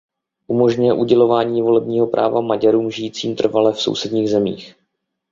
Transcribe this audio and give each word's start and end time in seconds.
Umožňuje 0.47 0.93
udělování 0.93 1.61
volebního 1.61 2.07
práva 2.07 2.41
Maďarům 2.41 2.91
žijícím 2.91 3.35
trvale 3.35 3.73
v 3.73 3.81
sousedních 3.81 4.29
zemích. 4.29 4.75